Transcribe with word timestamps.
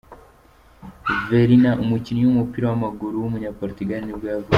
Vieirinha, 1.25 1.71
umukinnyi 1.83 2.21
w’umupira 2.23 2.65
w’amaguru 2.67 3.15
w’umunyaportugal 3.17 4.01
nibwo 4.03 4.25
yavutse. 4.33 4.49